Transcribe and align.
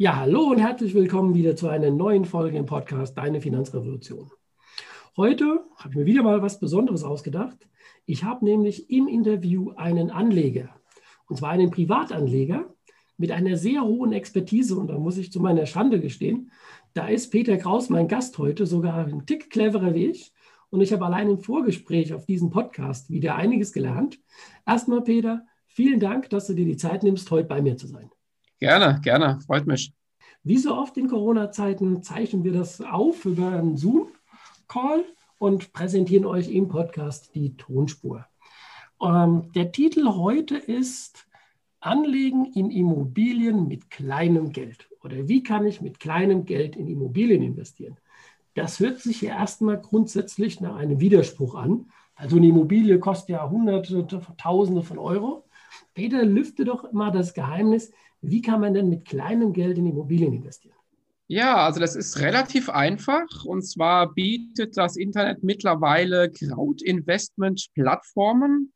Ja, 0.00 0.14
hallo 0.14 0.42
und 0.42 0.60
herzlich 0.60 0.94
willkommen 0.94 1.34
wieder 1.34 1.56
zu 1.56 1.66
einer 1.66 1.90
neuen 1.90 2.24
Folge 2.24 2.56
im 2.56 2.66
Podcast 2.66 3.18
Deine 3.18 3.40
Finanzrevolution. 3.40 4.30
Heute 5.16 5.64
habe 5.74 5.90
ich 5.90 5.96
mir 5.96 6.06
wieder 6.06 6.22
mal 6.22 6.40
was 6.40 6.60
Besonderes 6.60 7.02
ausgedacht. 7.02 7.58
Ich 8.06 8.22
habe 8.22 8.44
nämlich 8.44 8.90
im 8.90 9.08
Interview 9.08 9.72
einen 9.72 10.12
Anleger, 10.12 10.68
und 11.26 11.38
zwar 11.38 11.50
einen 11.50 11.72
Privatanleger 11.72 12.72
mit 13.16 13.32
einer 13.32 13.56
sehr 13.56 13.82
hohen 13.82 14.12
Expertise. 14.12 14.76
Und 14.76 14.86
da 14.86 14.96
muss 14.96 15.18
ich 15.18 15.32
zu 15.32 15.40
meiner 15.40 15.66
Schande 15.66 15.98
gestehen, 15.98 16.52
da 16.94 17.08
ist 17.08 17.30
Peter 17.30 17.56
Kraus 17.56 17.90
mein 17.90 18.06
Gast 18.06 18.38
heute, 18.38 18.66
sogar 18.66 19.04
ein 19.04 19.26
Tick 19.26 19.50
cleverer 19.50 19.94
wie 19.94 20.06
ich. 20.06 20.32
Und 20.70 20.80
ich 20.80 20.92
habe 20.92 21.06
allein 21.06 21.28
im 21.28 21.40
Vorgespräch 21.40 22.14
auf 22.14 22.24
diesem 22.24 22.50
Podcast 22.50 23.10
wieder 23.10 23.34
einiges 23.34 23.72
gelernt. 23.72 24.20
Erstmal, 24.64 25.02
Peter, 25.02 25.44
vielen 25.66 25.98
Dank, 25.98 26.30
dass 26.30 26.46
du 26.46 26.54
dir 26.54 26.66
die 26.66 26.76
Zeit 26.76 27.02
nimmst, 27.02 27.28
heute 27.32 27.48
bei 27.48 27.60
mir 27.60 27.76
zu 27.76 27.88
sein. 27.88 28.12
Gerne, 28.60 29.00
gerne, 29.02 29.38
freut 29.46 29.66
mich. 29.66 29.92
Wie 30.42 30.58
so 30.58 30.74
oft 30.74 30.96
in 30.96 31.08
Corona-Zeiten 31.08 32.02
zeichnen 32.02 32.42
wir 32.42 32.52
das 32.52 32.80
auf 32.80 33.24
über 33.24 33.52
einen 33.52 33.76
Zoom-Call 33.76 35.04
und 35.38 35.72
präsentieren 35.72 36.26
euch 36.26 36.50
im 36.50 36.66
Podcast 36.66 37.34
die 37.36 37.56
Tonspur. 37.56 38.26
Ähm, 39.00 39.52
der 39.54 39.70
Titel 39.70 40.08
heute 40.08 40.56
ist 40.56 41.28
Anlegen 41.78 42.46
in 42.46 42.72
Immobilien 42.72 43.68
mit 43.68 43.90
kleinem 43.90 44.50
Geld. 44.50 44.88
Oder 45.04 45.28
wie 45.28 45.44
kann 45.44 45.64
ich 45.64 45.80
mit 45.80 46.00
kleinem 46.00 46.44
Geld 46.44 46.74
in 46.74 46.88
Immobilien 46.88 47.42
investieren? 47.44 47.96
Das 48.54 48.80
hört 48.80 48.98
sich 48.98 49.22
ja 49.22 49.36
erstmal 49.36 49.80
grundsätzlich 49.80 50.60
nach 50.60 50.74
einem 50.74 50.98
Widerspruch 50.98 51.54
an. 51.54 51.92
Also 52.16 52.38
eine 52.38 52.48
Immobilie 52.48 52.98
kostet 52.98 53.28
ja 53.28 53.48
Hunderte, 53.48 54.04
Tausende 54.36 54.82
von 54.82 54.98
Euro. 54.98 55.44
Peter, 55.94 56.24
lüfte 56.24 56.64
doch 56.64 56.92
mal 56.92 57.12
das 57.12 57.34
Geheimnis, 57.34 57.92
wie 58.20 58.42
kann 58.42 58.60
man 58.60 58.74
denn 58.74 58.88
mit 58.88 59.04
kleinem 59.04 59.52
Geld 59.52 59.78
in 59.78 59.86
Immobilien 59.86 60.32
investieren? 60.32 60.74
Ja, 61.28 61.54
also 61.56 61.78
das 61.78 61.94
ist 61.94 62.18
relativ 62.20 62.70
einfach. 62.70 63.44
Und 63.44 63.62
zwar 63.62 64.14
bietet 64.14 64.78
das 64.78 64.96
Internet 64.96 65.44
mittlerweile 65.44 66.30
Crowd-Investment-Plattformen, 66.30 68.72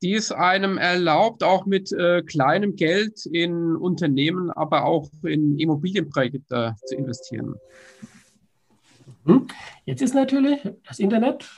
die 0.00 0.14
es 0.14 0.30
einem 0.30 0.78
erlaubt, 0.78 1.42
auch 1.42 1.66
mit 1.66 1.90
äh, 1.92 2.22
kleinem 2.22 2.76
Geld 2.76 3.26
in 3.26 3.74
Unternehmen, 3.74 4.52
aber 4.52 4.84
auch 4.84 5.10
in 5.24 5.58
Immobilienprojekte 5.58 6.76
zu 6.86 6.94
investieren. 6.94 7.56
Mhm. 9.24 9.48
Jetzt 9.84 10.02
ist 10.02 10.14
natürlich 10.14 10.60
das 10.86 11.00
Internet 11.00 11.50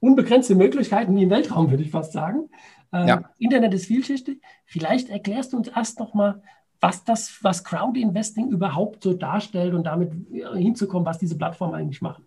unbegrenzte 0.00 0.54
Möglichkeiten 0.54 1.14
wie 1.14 1.24
im 1.24 1.30
Weltraum, 1.30 1.70
würde 1.70 1.82
ich 1.82 1.90
fast 1.90 2.12
sagen. 2.12 2.48
Ähm, 2.92 3.08
ja. 3.08 3.30
Internet 3.38 3.74
ist 3.74 3.86
vielschichtig. 3.86 4.40
Vielleicht 4.66 5.08
erklärst 5.08 5.52
du 5.52 5.56
uns 5.56 5.68
erst 5.68 5.98
noch 5.98 6.14
mal, 6.14 6.42
was 6.80 7.04
das, 7.04 7.38
was 7.42 7.64
Crowd 7.64 7.98
Investing 7.98 8.48
überhaupt 8.48 9.04
so 9.04 9.14
darstellt 9.14 9.72
und 9.72 9.84
damit 9.84 10.12
hinzukommen, 10.54 11.06
was 11.06 11.18
diese 11.18 11.38
Plattformen 11.38 11.74
eigentlich 11.74 12.02
machen. 12.02 12.26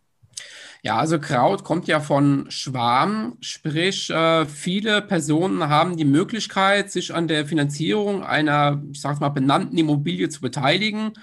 Ja, 0.82 0.98
also 0.98 1.20
Crowd 1.20 1.64
kommt 1.64 1.88
ja 1.88 2.00
von 2.00 2.46
Schwarm, 2.50 3.38
sprich 3.40 4.10
äh, 4.12 4.46
viele 4.46 5.02
Personen 5.02 5.68
haben 5.68 5.98
die 5.98 6.06
Möglichkeit, 6.06 6.92
sich 6.92 7.14
an 7.14 7.28
der 7.28 7.48
Finanzierung 7.48 8.24
einer, 8.24 8.84
ich 8.92 9.02
sage 9.02 9.20
mal, 9.20 9.30
benannten 9.30 9.78
Immobilie 9.78 10.30
zu 10.30 10.42
beteiligen, 10.42 11.14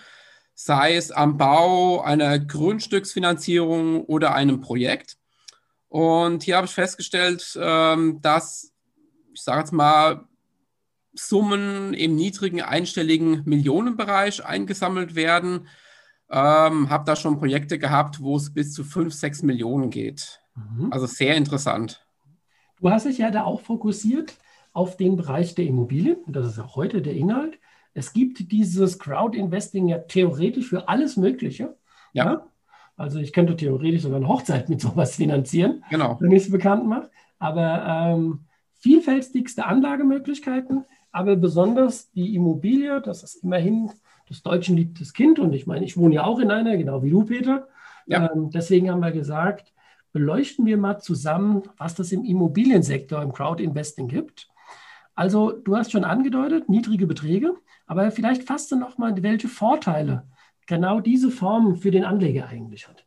sei 0.55 0.97
es 0.97 1.12
am 1.12 1.37
Bau 1.37 2.00
einer 2.00 2.38
Grundstücksfinanzierung 2.41 4.05
oder 4.05 4.34
einem 4.34 4.61
Projekt. 4.61 5.17
Und 5.88 6.43
hier 6.43 6.56
habe 6.56 6.67
ich 6.67 6.72
festgestellt, 6.72 7.56
ähm, 7.61 8.19
dass 8.21 8.72
ich 9.32 9.43
sage 9.43 9.60
jetzt 9.60 9.72
mal, 9.72 10.26
Summen 11.15 11.93
im 11.94 12.15
niedrigen 12.15 12.62
einstelligen 12.62 13.43
Millionenbereich 13.44 14.44
eingesammelt 14.44 15.15
werden. 15.15 15.69
Ähm, 16.31 16.88
habe 16.88 17.04
da 17.04 17.16
schon 17.16 17.38
Projekte 17.38 17.78
gehabt, 17.78 18.22
wo 18.22 18.37
es 18.37 18.54
bis 18.54 18.72
zu 18.72 18.84
5, 18.84 19.12
6 19.12 19.43
Millionen 19.43 19.91
geht. 19.91 20.41
Mhm. 20.54 20.91
Also 20.91 21.06
sehr 21.06 21.37
interessant. 21.37 22.06
Du 22.81 22.91
hast 22.91 23.04
dich 23.04 23.19
ja 23.19 23.31
da 23.31 23.44
auch 23.44 23.60
fokussiert 23.60 24.34
auf 24.72 24.97
den 24.97 25.16
Bereich 25.16 25.54
der 25.54 25.66
Immobilien. 25.66 26.16
Das 26.26 26.47
ist 26.47 26.59
auch 26.59 26.76
heute 26.76 27.03
der 27.03 27.14
Inhalt. 27.14 27.59
Es 27.94 28.14
gibt 28.14 28.50
dieses 28.50 28.99
Crowd-Investing 28.99 29.88
ja 29.88 29.99
theoretisch 29.99 30.69
für 30.69 30.88
alles 30.88 31.19
Mögliche. 31.19 31.76
Ja. 32.14 32.25
ja. 32.25 32.47
Also 32.97 33.19
ich 33.19 33.32
könnte 33.32 33.56
theoretisch 33.56 34.03
sogar 34.03 34.16
eine 34.16 34.28
Hochzeit 34.28 34.69
mit 34.70 34.81
sowas 34.81 35.16
finanzieren, 35.16 35.84
genau. 35.91 36.16
wenn 36.20 36.32
ich 36.32 36.44
es 36.44 36.50
bekannt 36.50 36.87
mache. 36.87 37.10
Aber 37.38 37.84
ähm, 37.87 38.47
vielfältigste 38.82 39.65
Anlagemöglichkeiten, 39.65 40.84
aber 41.12 41.37
besonders 41.37 42.10
die 42.10 42.34
Immobilie, 42.34 43.00
das 43.00 43.22
ist 43.22 43.37
immerhin 43.37 43.91
das 44.28 44.43
Deutschen 44.43 44.76
liebtes 44.76 45.12
Kind. 45.12 45.38
Und 45.38 45.53
ich 45.53 45.66
meine, 45.66 45.84
ich 45.84 45.97
wohne 45.97 46.16
ja 46.16 46.25
auch 46.25 46.41
in 46.41 46.50
einer, 46.50 46.76
genau 46.76 47.03
wie 47.03 47.10
du, 47.10 47.25
Peter. 47.25 47.69
Ja. 48.06 48.31
Ähm, 48.32 48.50
deswegen 48.50 48.91
haben 48.91 49.00
wir 49.00 49.12
gesagt, 49.12 49.72
beleuchten 50.12 50.66
wir 50.66 50.76
mal 50.76 50.98
zusammen, 50.98 51.62
was 51.76 51.94
das 51.94 52.10
im 52.10 52.25
Immobiliensektor, 52.25 53.22
im 53.22 53.32
Crowd-Investing 53.32 54.09
gibt. 54.09 54.48
Also, 55.14 55.53
du 55.53 55.76
hast 55.76 55.93
schon 55.93 56.04
angedeutet, 56.04 56.69
niedrige 56.69 57.06
Beträge, 57.06 57.54
aber 57.87 58.10
vielleicht 58.10 58.44
fasst 58.44 58.72
du 58.72 58.76
noch 58.76 58.99
mal, 58.99 59.22
welche 59.22 59.49
Vorteile 59.49 60.26
genau 60.66 61.00
diese 61.00 61.31
Form 61.31 61.76
für 61.76 61.91
den 61.91 62.04
Anleger 62.04 62.49
eigentlich 62.49 62.88
hat. 62.88 63.06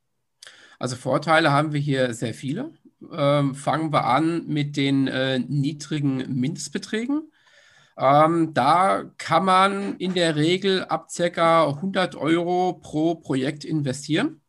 Also 0.78 0.96
Vorteile 0.96 1.52
haben 1.52 1.74
wir 1.74 1.80
hier 1.80 2.14
sehr 2.14 2.34
viele 2.34 2.72
ähm, 3.12 3.56
fangen 3.56 3.92
wir 3.92 4.06
an 4.06 4.46
mit 4.48 4.78
den 4.78 5.08
äh, 5.08 5.40
niedrigen 5.40 6.18
Mindestbeträgen. 6.40 7.32
Ähm, 7.98 8.54
da 8.54 9.06
kann 9.18 9.46
man 9.46 9.98
in 9.98 10.14
der 10.14 10.36
Regel 10.36 10.84
ab 10.86 11.10
ca. 11.16 11.68
100 11.68 12.16
Euro 12.16 12.74
pro 12.82 13.16
Projekt 13.16 13.64
investieren. 13.64 14.42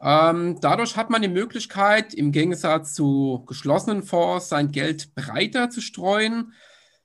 Ähm, 0.00 0.58
dadurch 0.60 0.96
hat 0.96 1.10
man 1.10 1.22
die 1.22 1.28
Möglichkeit, 1.28 2.14
im 2.14 2.32
Gegensatz 2.32 2.94
zu 2.94 3.44
geschlossenen 3.46 4.02
Fonds 4.02 4.48
sein 4.48 4.70
Geld 4.70 5.14
breiter 5.14 5.70
zu 5.70 5.80
streuen, 5.80 6.52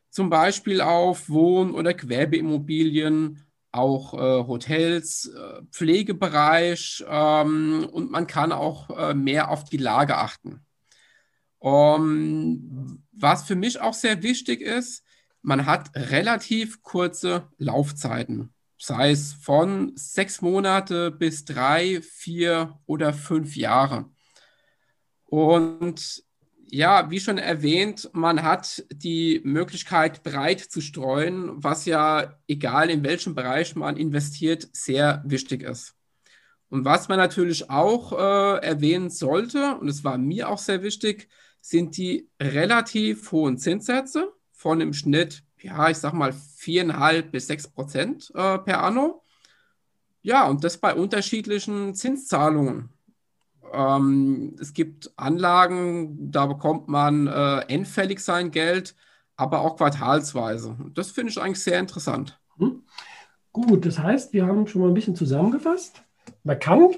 zum 0.09 0.29
Beispiel 0.29 0.81
auf 0.81 1.29
Wohn- 1.29 1.73
oder 1.73 1.94
Gewerbeimmobilien, 1.94 3.45
auch 3.71 4.13
äh, 4.13 4.47
Hotels, 4.47 5.27
äh, 5.27 5.61
Pflegebereich 5.71 7.03
ähm, 7.07 7.87
und 7.91 8.11
man 8.11 8.27
kann 8.27 8.51
auch 8.51 8.89
äh, 8.89 9.13
mehr 9.13 9.49
auf 9.49 9.63
die 9.63 9.77
Lage 9.77 10.17
achten. 10.17 10.65
Um, 11.59 13.03
was 13.11 13.43
für 13.43 13.55
mich 13.55 13.79
auch 13.79 13.93
sehr 13.93 14.23
wichtig 14.23 14.61
ist, 14.61 15.03
man 15.43 15.67
hat 15.67 15.91
relativ 15.95 16.81
kurze 16.81 17.47
Laufzeiten, 17.59 18.51
sei 18.79 19.11
es 19.11 19.33
von 19.33 19.91
sechs 19.95 20.41
Monate 20.41 21.11
bis 21.11 21.45
drei, 21.45 22.01
vier 22.01 22.79
oder 22.87 23.13
fünf 23.13 23.55
Jahre. 23.55 24.09
Und 25.25 26.23
ja, 26.73 27.11
wie 27.11 27.19
schon 27.19 27.37
erwähnt, 27.37 28.09
man 28.13 28.43
hat 28.43 28.85
die 28.93 29.41
Möglichkeit, 29.43 30.23
breit 30.23 30.61
zu 30.61 30.79
streuen, 30.79 31.61
was 31.61 31.85
ja, 31.85 32.39
egal 32.47 32.89
in 32.89 33.03
welchem 33.03 33.35
Bereich 33.35 33.75
man 33.75 33.97
investiert, 33.97 34.69
sehr 34.71 35.21
wichtig 35.25 35.63
ist. 35.63 35.95
Und 36.69 36.85
was 36.85 37.09
man 37.09 37.17
natürlich 37.17 37.69
auch 37.69 38.13
äh, 38.13 38.66
erwähnen 38.66 39.09
sollte, 39.09 39.75
und 39.75 39.90
es 39.90 40.05
war 40.05 40.17
mir 40.17 40.47
auch 40.47 40.59
sehr 40.59 40.81
wichtig, 40.81 41.28
sind 41.59 41.97
die 41.97 42.29
relativ 42.41 43.34
hohen 43.34 43.57
Zinssätze 43.57 44.31
von 44.53 44.79
im 44.79 44.93
Schnitt, 44.93 45.43
ja, 45.59 45.90
ich 45.90 45.97
sag 45.97 46.13
mal, 46.13 46.31
viereinhalb 46.31 47.34
bis 47.34 47.47
sechs 47.47 47.67
Prozent 47.67 48.31
äh, 48.34 48.57
per 48.59 48.81
anno. 48.81 49.25
Ja, 50.22 50.47
und 50.47 50.63
das 50.63 50.78
bei 50.78 50.96
unterschiedlichen 50.96 51.96
Zinszahlungen. 51.96 52.93
Ähm, 53.73 54.56
es 54.59 54.73
gibt 54.73 55.12
Anlagen, 55.18 56.32
da 56.32 56.46
bekommt 56.46 56.88
man 56.88 57.28
äh, 57.28 57.59
endfällig 57.68 58.20
sein 58.20 58.52
Geld, 58.52 58.96
aber 59.35 59.62
auch 59.62 59.78
quartalsweise. 59.78 60.76
Das 60.94 61.12
finde 61.12 61.32
ich 61.32 61.41
eigentlich 61.41 61.64
sehr 61.64 61.79
interessant. 61.79 62.40
Hm. 62.58 62.84
Gut, 63.52 63.85
das 63.85 64.00
heißt, 64.00 64.34
wir 64.34 64.46
haben 64.46 64.68
schon 64.68 64.82
mal 64.82 64.88
ein 64.88 64.94
bisschen 64.94 65.16
zusammengefasst. 65.16 66.03
Man 66.44 66.59
kann 66.59 66.90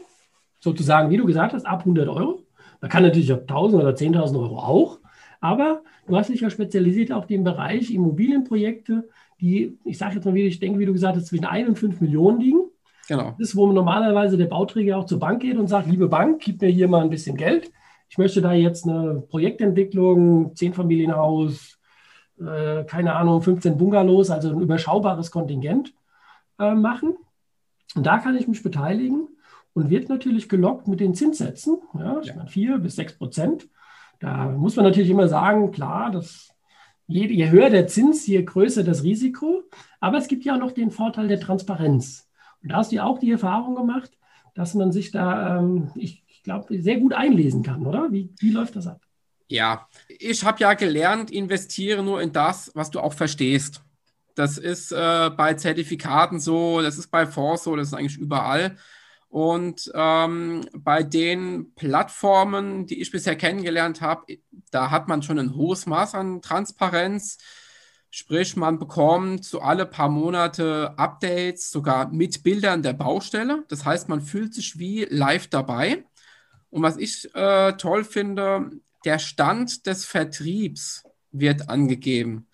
sozusagen, 0.60 1.10
wie 1.10 1.18
du 1.18 1.26
gesagt 1.26 1.54
hast, 1.54 1.66
ab 1.66 1.80
100 1.80 2.08
Euro. 2.08 2.44
Man 2.82 2.92
kann 2.92 3.04
natürlich 3.04 3.32
ab 3.32 3.42
1000 3.42 3.82
oder 3.82 3.94
10.000 3.96 4.40
Euro 4.40 4.60
auch. 4.60 5.00
Aber 5.42 5.84
du 6.08 6.16
hast 6.16 6.30
dich 6.30 6.42
ja 6.42 6.50
spezialisiert 6.50 7.12
auf 7.12 7.28
den 7.28 7.44
Bereich 7.44 7.92
Immobilienprojekte, 7.92 9.10
die, 9.42 9.78
ich 9.84 9.98
sage 9.98 10.16
jetzt 10.16 10.26
mal 10.26 10.34
wieder, 10.34 10.48
ich 10.48 10.60
denke, 10.60 10.80
wie 10.80 10.86
du 10.86 10.94
gesagt 10.94 11.18
hast, 11.18 11.28
zwischen 11.28 11.46
1 11.46 11.68
und 11.68 11.80
5 11.80 12.02
Millionen 12.02 12.40
liegen. 12.40 12.63
Genau. 13.08 13.36
Das 13.38 13.50
ist, 13.50 13.56
wo 13.56 13.72
normalerweise 13.72 14.38
der 14.38 14.46
Bauträger 14.46 14.98
auch 14.98 15.06
zur 15.06 15.20
Bank 15.20 15.42
geht 15.42 15.58
und 15.58 15.68
sagt, 15.68 15.88
liebe 15.88 16.08
Bank, 16.08 16.42
gib 16.42 16.62
mir 16.62 16.70
hier 16.70 16.88
mal 16.88 17.02
ein 17.02 17.10
bisschen 17.10 17.36
Geld. 17.36 17.72
Ich 18.10 18.18
möchte 18.18 18.42
da 18.42 18.54
jetzt 18.54 18.88
eine 18.88 19.24
Projektentwicklung, 19.28 20.56
zehn 20.56 20.74
Familienhaus, 20.74 21.80
äh, 22.40 22.84
keine 22.86 23.16
Ahnung, 23.16 23.42
15 23.42 23.78
Bungalows, 23.78 24.30
also 24.30 24.52
ein 24.52 24.62
überschaubares 24.62 25.32
Kontingent 25.32 25.94
äh, 26.60 26.74
machen. 26.74 27.16
Und 27.96 28.06
da 28.06 28.20
kann 28.20 28.38
ich 28.38 28.48
mich 28.48 28.64
beteiligen 28.64 29.28
und 29.74 29.90
wird 29.90 30.10
natürlich 30.10 30.50
gelockt 30.50 30.88
mit 30.88 31.00
den 31.00 31.16
Zinssätzen. 31.16 31.78
Ja, 31.98 32.22
ich 32.22 32.36
meine, 32.36 32.50
4 32.50 32.78
bis 32.78 32.96
6 32.96 33.18
Prozent. 33.18 33.68
Da 34.20 34.48
muss 34.50 34.76
man 34.76 34.86
natürlich 34.86 35.10
immer 35.10 35.28
sagen, 35.28 35.72
klar, 35.72 36.12
das, 36.12 36.56
je, 37.08 37.28
je 37.28 37.50
höher 37.50 37.70
der 37.70 37.88
Zins, 37.88 38.26
je 38.26 38.44
größer 38.44 38.84
das 38.84 39.04
Risiko. 39.04 39.64
Aber 40.00 40.18
es 40.18 40.28
gibt 40.28 40.46
ja 40.46 40.56
auch 40.56 40.60
noch 40.60 40.72
den 40.72 40.92
Vorteil 40.92 41.28
der 41.28 41.40
Transparenz. 41.40 42.30
Und 42.64 42.70
da 42.70 42.78
hast 42.78 42.92
du 42.92 42.96
ja 42.96 43.04
auch 43.04 43.20
die 43.20 43.32
Erfahrung 43.32 43.76
gemacht, 43.76 44.12
dass 44.56 44.74
man 44.74 44.92
sich 44.92 45.12
da, 45.12 45.60
ähm, 45.60 45.92
ich, 45.96 46.24
glaube, 46.44 46.82
sehr 46.82 46.98
gut 46.98 47.14
einlesen 47.14 47.64
kann, 47.64 47.86
oder? 47.86 48.12
Wie, 48.12 48.30
wie 48.40 48.52
läuft 48.52 48.76
das 48.76 48.88
ab? 48.88 49.02
Ja, 49.48 49.88
ich 50.08 50.44
habe 50.44 50.60
ja 50.60 50.74
gelernt, 50.74 51.32
investiere 51.32 52.04
nur 52.04 52.22
in 52.22 52.34
das, 52.34 52.72
was 52.76 52.92
du 52.92 53.00
auch 53.00 53.14
verstehst. 53.14 53.82
Das 54.36 54.58
ist 54.58 54.92
äh, 54.92 55.30
bei 55.30 55.54
Zertifikaten 55.54 56.40
so, 56.40 56.82
das 56.82 56.98
ist 56.98 57.12
bei 57.12 57.26
Fonds 57.26 57.64
so, 57.64 57.76
das 57.76 57.90
ist 57.90 57.94
eigentlich 57.94 58.18
überall. 58.18 58.78
Und 59.30 59.92
ähm, 59.96 60.62
bei 60.76 61.02
den 61.04 61.74
Plattformen, 61.76 62.86
die 62.86 63.02
ich 63.02 63.12
bisher 63.12 63.36
kennengelernt 63.36 64.02
habe, 64.02 64.38
da 64.70 64.92
hat 64.92 65.08
man 65.08 65.24
schon 65.24 65.40
ein 65.40 65.56
hohes 65.56 65.86
Maß 65.86 66.14
an 66.16 66.42
Transparenz. 66.42 67.38
Sprich, 68.16 68.56
man 68.56 68.78
bekommt 68.78 69.44
so 69.44 69.60
alle 69.60 69.88
paar 69.88 70.08
Monate 70.08 70.94
Updates, 70.98 71.72
sogar 71.72 72.12
mit 72.12 72.44
Bildern 72.44 72.84
der 72.84 72.94
Baustelle. 72.94 73.64
Das 73.70 73.86
heißt, 73.86 74.08
man 74.08 74.22
fühlt 74.22 74.54
sich 74.54 74.78
wie 74.78 75.06
live 75.10 75.48
dabei. 75.48 76.06
Und 76.70 76.84
was 76.84 76.98
ich 76.98 77.34
äh, 77.34 77.74
toll 77.74 78.04
finde, 78.04 78.70
der 79.04 79.18
Stand 79.18 79.88
des 79.88 80.06
Vertriebs 80.06 81.04
wird 81.32 81.70
angegeben. 81.70 82.46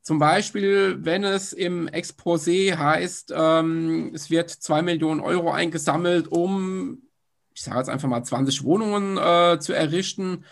Zum 0.00 0.20
Beispiel, 0.20 1.04
wenn 1.04 1.24
es 1.24 1.52
im 1.52 1.88
Exposé 1.88 2.76
heißt, 2.76 3.32
ähm, 3.36 4.12
es 4.14 4.30
wird 4.30 4.50
zwei 4.50 4.80
Millionen 4.80 5.18
Euro 5.18 5.50
eingesammelt, 5.50 6.28
um, 6.28 7.02
ich 7.52 7.62
sage 7.62 7.78
jetzt 7.78 7.90
einfach 7.90 8.08
mal 8.08 8.22
20 8.22 8.62
Wohnungen 8.62 9.18
äh, 9.18 9.58
zu 9.58 9.72
errichten, 9.72 10.44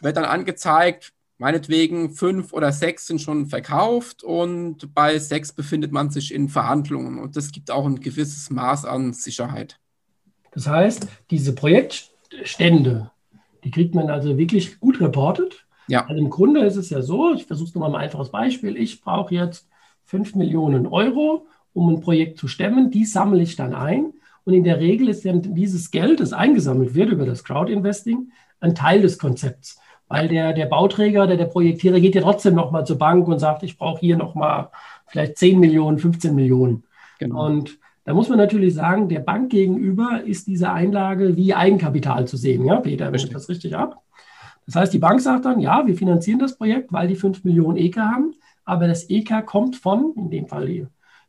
wird 0.00 0.16
dann 0.16 0.24
angezeigt, 0.24 1.12
meinetwegen 1.40 2.10
fünf 2.10 2.52
oder 2.52 2.70
sechs 2.70 3.06
sind 3.06 3.20
schon 3.20 3.46
verkauft 3.46 4.22
und 4.22 4.94
bei 4.94 5.18
sechs 5.18 5.52
befindet 5.52 5.90
man 5.90 6.10
sich 6.10 6.34
in 6.34 6.50
Verhandlungen. 6.50 7.18
Und 7.18 7.34
das 7.34 7.50
gibt 7.50 7.70
auch 7.70 7.86
ein 7.86 7.98
gewisses 7.98 8.50
Maß 8.50 8.84
an 8.84 9.14
Sicherheit. 9.14 9.80
Das 10.52 10.66
heißt, 10.66 11.08
diese 11.30 11.54
Projektstände, 11.54 13.10
die 13.64 13.70
kriegt 13.70 13.94
man 13.94 14.10
also 14.10 14.36
wirklich 14.36 14.80
gut 14.80 15.00
reportet. 15.00 15.66
Ja. 15.88 16.06
Also 16.06 16.20
im 16.20 16.28
Grunde 16.28 16.60
ist 16.60 16.76
es 16.76 16.90
ja 16.90 17.00
so, 17.00 17.32
ich 17.32 17.46
versuche 17.46 17.68
es 17.70 17.74
nochmal 17.74 17.94
ein 17.94 18.02
einfaches 18.02 18.30
Beispiel. 18.30 18.76
Ich 18.76 19.00
brauche 19.00 19.34
jetzt 19.34 19.66
5 20.04 20.34
Millionen 20.34 20.86
Euro, 20.86 21.46
um 21.72 21.88
ein 21.88 22.00
Projekt 22.00 22.38
zu 22.38 22.48
stemmen. 22.48 22.90
Die 22.90 23.06
sammle 23.06 23.42
ich 23.42 23.56
dann 23.56 23.74
ein. 23.74 24.12
Und 24.44 24.52
in 24.52 24.64
der 24.64 24.78
Regel 24.78 25.08
ist 25.08 25.24
dann 25.24 25.54
dieses 25.54 25.90
Geld, 25.90 26.20
das 26.20 26.34
eingesammelt 26.34 26.94
wird 26.94 27.08
über 27.08 27.24
das 27.24 27.44
Crowdinvesting, 27.44 28.30
ein 28.60 28.74
Teil 28.74 29.00
des 29.00 29.18
Konzepts. 29.18 29.80
Weil 30.10 30.26
der, 30.26 30.52
der 30.52 30.66
Bauträger 30.66 31.22
oder 31.22 31.36
der 31.36 31.44
Projektierer 31.44 32.00
geht 32.00 32.16
ja 32.16 32.20
trotzdem 32.20 32.54
nochmal 32.54 32.84
zur 32.84 32.98
Bank 32.98 33.28
und 33.28 33.38
sagt, 33.38 33.62
ich 33.62 33.78
brauche 33.78 34.00
hier 34.00 34.16
nochmal 34.16 34.70
vielleicht 35.06 35.38
10 35.38 35.60
Millionen, 35.60 35.98
15 35.98 36.34
Millionen. 36.34 36.82
Genau. 37.20 37.46
Und 37.46 37.78
da 38.04 38.12
muss 38.12 38.28
man 38.28 38.38
natürlich 38.38 38.74
sagen, 38.74 39.08
der 39.08 39.20
Bank 39.20 39.50
gegenüber 39.50 40.20
ist 40.24 40.48
diese 40.48 40.72
Einlage 40.72 41.36
wie 41.36 41.54
Eigenkapital 41.54 42.26
zu 42.26 42.36
sehen. 42.36 42.64
Ja, 42.64 42.80
Peter, 42.80 43.06
wenn 43.06 43.14
ich 43.20 43.30
das 43.30 43.48
richtig 43.48 43.76
ab? 43.76 44.02
Das 44.66 44.74
heißt, 44.74 44.92
die 44.92 44.98
Bank 44.98 45.20
sagt 45.20 45.44
dann, 45.44 45.60
ja, 45.60 45.86
wir 45.86 45.94
finanzieren 45.94 46.40
das 46.40 46.56
Projekt, 46.56 46.92
weil 46.92 47.06
die 47.06 47.14
5 47.14 47.44
Millionen 47.44 47.76
EK 47.76 47.98
haben, 47.98 48.34
aber 48.64 48.88
das 48.88 49.08
EK 49.10 49.46
kommt 49.46 49.76
von, 49.76 50.12
in 50.16 50.28
dem 50.28 50.48
Fall 50.48 50.66
die, 50.66 50.86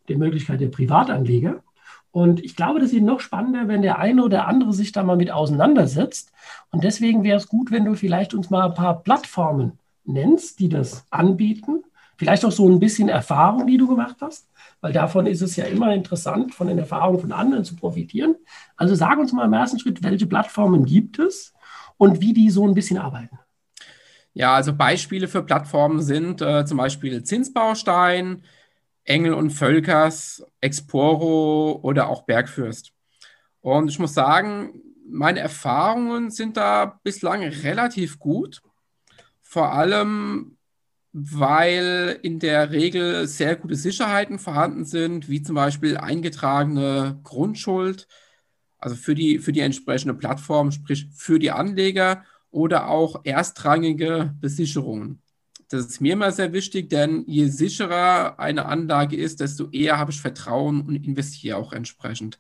der 0.08 0.18
Möglichkeit 0.18 0.60
der 0.60 0.70
Privatanleger. 0.70 1.62
Und 2.12 2.44
ich 2.44 2.56
glaube, 2.56 2.80
das 2.80 2.92
ist 2.92 3.02
noch 3.02 3.22
spannender, 3.22 3.68
wenn 3.68 3.82
der 3.82 4.00
eine 4.00 4.24
oder 4.24 4.48
andere 4.48 4.74
sich 4.74 4.92
da 4.92 5.04
mal 5.04 5.16
mit 5.16 5.32
auseinandersetzt. 5.32 6.32
Und 6.70 6.84
deswegen 6.84 7.24
wäre 7.24 7.38
es 7.38 7.48
gut, 7.48 7.72
wenn 7.72 7.86
du 7.86 7.96
vielleicht 7.96 8.34
uns 8.34 8.50
mal 8.50 8.68
ein 8.68 8.74
paar 8.74 9.02
Plattformen 9.02 9.80
nennst, 10.04 10.60
die 10.60 10.70
das 10.70 11.06
anbieten. 11.10 11.84
Vielleicht 12.18 12.46
auch 12.46 12.52
so 12.52 12.70
ein 12.70 12.80
bisschen 12.80 13.10
Erfahrung, 13.10 13.66
die 13.66 13.78
du 13.78 13.88
gemacht 13.88 14.18
hast, 14.22 14.48
weil 14.82 14.94
davon 14.94 15.26
ist 15.26 15.42
es 15.42 15.56
ja 15.56 15.66
immer 15.66 15.94
interessant, 15.94 16.54
von 16.54 16.68
den 16.68 16.78
Erfahrungen 16.78 17.20
von 17.20 17.32
anderen 17.32 17.64
zu 17.64 17.76
profitieren. 17.76 18.36
Also 18.76 18.94
sag 18.94 19.18
uns 19.18 19.34
mal 19.34 19.46
im 19.46 19.54
ersten 19.54 19.80
Schritt, 19.80 20.04
welche 20.04 20.28
Plattformen 20.28 20.86
gibt 20.86 21.18
es 21.18 21.54
und 21.98 22.22
wie 22.22 22.34
die 22.34 22.50
so 22.50 22.68
ein 22.68 22.76
bisschen 22.76 22.98
arbeiten. 22.98 23.40
Ja, 24.34 24.54
also 24.54 24.74
Beispiele 24.74 25.28
für 25.28 25.44
Plattformen 25.44 26.02
sind 26.02 26.42
äh, 26.42 26.66
zum 26.66 26.78
Beispiel 26.78 27.24
Zinsbaustein, 27.24 28.44
Engel 29.04 29.34
und 29.34 29.52
Völkers, 29.52 30.44
Exporo 30.62 31.80
oder 31.84 32.10
auch 32.10 32.24
Bergfürst. 32.24 32.94
Und 33.62 33.90
ich 33.90 34.00
muss 34.00 34.14
sagen, 34.14 34.82
meine 35.08 35.40
Erfahrungen 35.40 36.32
sind 36.32 36.58
da 36.58 37.00
bislang 37.04 37.44
relativ 37.44 38.20
gut. 38.20 38.62
Vor 39.42 39.74
allem, 39.74 40.58
weil 41.14 42.20
in 42.22 42.40
der 42.40 42.72
Regel 42.72 43.28
sehr 43.28 43.56
gute 43.56 43.76
Sicherheiten 43.76 44.40
vorhanden 44.40 44.86
sind, 44.86 45.30
wie 45.30 45.42
zum 45.42 45.56
Beispiel 45.56 45.98
eingetragene 45.98 47.20
Grundschuld, 47.24 48.08
also 48.78 48.96
für 48.96 49.14
die, 49.14 49.40
für 49.40 49.52
die 49.52 49.60
entsprechende 49.60 50.14
Plattform, 50.14 50.72
sprich 50.72 51.08
für 51.14 51.38
die 51.38 51.52
Anleger 51.52 52.24
oder 52.50 52.90
auch 52.90 53.22
erstrangige 53.26 54.34
Besicherungen. 54.40 55.21
Das 55.72 55.86
ist 55.86 56.02
mir 56.02 56.14
immer 56.14 56.34
sehr 56.34 56.52
wichtig, 56.52 56.90
denn 56.90 57.24
je 57.28 57.48
sicherer 57.48 58.38
eine 58.40 58.66
Anlage 58.66 59.16
ist, 59.16 59.40
desto 59.40 59.70
eher 59.70 59.98
habe 59.98 60.12
ich 60.12 60.20
Vertrauen 60.20 60.82
und 60.82 61.06
investiere 61.06 61.56
auch 61.56 61.72
entsprechend. 61.72 62.40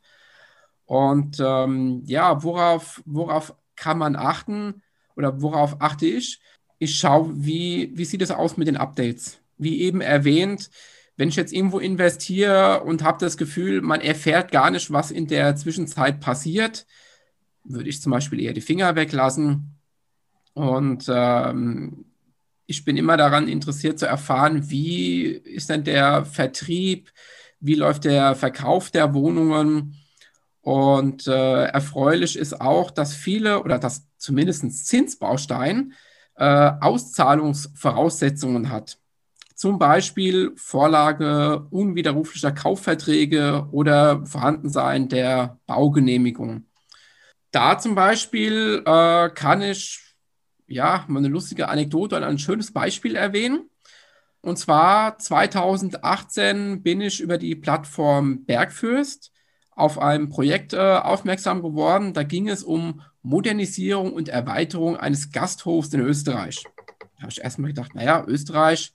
Und 0.85 1.37
ähm, 1.39 2.03
ja, 2.05 2.43
worauf, 2.43 3.01
worauf 3.05 3.55
kann 3.77 3.97
man 3.97 4.17
achten 4.17 4.83
oder 5.15 5.41
worauf 5.41 5.81
achte 5.81 6.07
ich? 6.07 6.41
Ich 6.77 6.95
schaue, 6.97 7.31
wie, 7.33 7.91
wie 7.95 8.03
sieht 8.03 8.21
es 8.21 8.31
aus 8.31 8.57
mit 8.57 8.67
den 8.67 8.75
Updates. 8.75 9.39
Wie 9.57 9.79
eben 9.81 10.01
erwähnt, 10.01 10.69
wenn 11.15 11.29
ich 11.29 11.37
jetzt 11.37 11.53
irgendwo 11.53 11.79
investiere 11.79 12.83
und 12.83 13.01
habe 13.01 13.19
das 13.19 13.37
Gefühl, 13.37 13.81
man 13.81 14.01
erfährt 14.01 14.51
gar 14.51 14.71
nicht, 14.71 14.91
was 14.91 15.09
in 15.09 15.27
der 15.27 15.55
Zwischenzeit 15.55 16.19
passiert, 16.19 16.85
würde 17.63 17.89
ich 17.89 18.01
zum 18.01 18.11
Beispiel 18.11 18.41
eher 18.41 18.53
die 18.53 18.59
Finger 18.59 18.95
weglassen. 18.97 19.79
Und 20.53 21.05
ähm, 21.07 22.10
ich 22.71 22.85
bin 22.85 22.95
immer 22.95 23.17
daran 23.17 23.49
interessiert 23.49 23.99
zu 23.99 24.05
erfahren, 24.07 24.69
wie 24.69 25.25
ist 25.25 25.69
denn 25.69 25.83
der 25.83 26.25
Vertrieb, 26.25 27.11
wie 27.59 27.75
läuft 27.75 28.05
der 28.05 28.33
Verkauf 28.33 28.89
der 28.91 29.13
Wohnungen. 29.13 29.97
Und 30.61 31.27
äh, 31.27 31.65
erfreulich 31.65 32.37
ist 32.37 32.61
auch, 32.61 32.89
dass 32.91 33.13
viele 33.13 33.61
oder 33.63 33.77
dass 33.77 34.07
zumindest 34.17 34.87
Zinsbaustein 34.87 35.93
äh, 36.35 36.71
Auszahlungsvoraussetzungen 36.79 38.69
hat. 38.69 38.97
Zum 39.55 39.77
Beispiel 39.77 40.53
Vorlage 40.55 41.67
unwiderruflicher 41.71 42.53
Kaufverträge 42.53 43.67
oder 43.71 44.25
Vorhandensein 44.25 45.09
der 45.09 45.59
Baugenehmigung. 45.67 46.67
Da 47.51 47.77
zum 47.77 47.95
Beispiel 47.95 48.81
äh, 48.85 49.29
kann 49.29 49.61
ich 49.61 50.10
ja 50.71 51.05
mal 51.07 51.19
eine 51.19 51.27
lustige 51.27 51.69
Anekdote 51.69 52.15
und 52.15 52.23
ein 52.23 52.39
schönes 52.39 52.71
Beispiel 52.71 53.15
erwähnen. 53.15 53.69
Und 54.41 54.57
zwar 54.57 55.17
2018 55.19 56.81
bin 56.81 57.01
ich 57.01 57.21
über 57.21 57.37
die 57.37 57.55
Plattform 57.55 58.45
Bergfürst 58.45 59.31
auf 59.71 59.99
ein 59.99 60.29
Projekt 60.29 60.73
äh, 60.73 60.77
aufmerksam 60.77 61.61
geworden. 61.61 62.13
Da 62.13 62.23
ging 62.23 62.49
es 62.49 62.63
um 62.63 63.01
Modernisierung 63.21 64.13
und 64.13 64.29
Erweiterung 64.29 64.97
eines 64.97 65.31
Gasthofs 65.31 65.93
in 65.93 66.01
Österreich. 66.01 66.63
Da 67.15 67.23
habe 67.23 67.31
ich 67.31 67.41
erstmal 67.41 67.69
gedacht, 67.69 67.93
naja, 67.93 68.23
Österreich, 68.27 68.93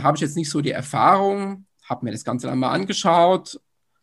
habe 0.00 0.16
ich 0.16 0.22
jetzt 0.22 0.36
nicht 0.36 0.50
so 0.50 0.60
die 0.60 0.70
Erfahrung, 0.70 1.66
habe 1.82 2.04
mir 2.04 2.12
das 2.12 2.24
Ganze 2.24 2.46
dann 2.46 2.58
mal 2.58 2.70
angeschaut, 2.72 3.60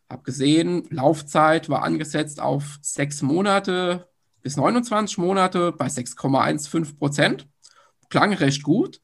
habe 0.09 0.23
gesehen, 0.23 0.87
Laufzeit 0.89 1.69
war 1.69 1.83
angesetzt 1.83 2.39
auf 2.39 2.77
sechs 2.81 3.21
Monate 3.21 4.07
bis 4.43 4.57
29 4.57 5.17
Monate 5.17 5.71
bei 5.71 5.88
6,15 5.88 6.97
Prozent. 6.97 7.47
Klang 8.09 8.33
recht 8.33 8.62
gut. 8.62 9.01